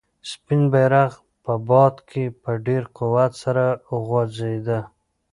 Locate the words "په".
1.43-1.53, 2.41-2.51